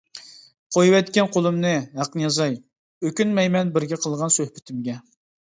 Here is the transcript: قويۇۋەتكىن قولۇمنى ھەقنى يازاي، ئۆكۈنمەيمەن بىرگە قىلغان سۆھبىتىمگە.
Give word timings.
قويۇۋەتكىن 0.77 1.29
قولۇمنى 1.35 1.73
ھەقنى 1.99 2.25
يازاي، 2.25 2.57
ئۆكۈنمەيمەن 3.11 3.71
بىرگە 3.77 4.01
قىلغان 4.07 4.35
سۆھبىتىمگە. 4.41 4.99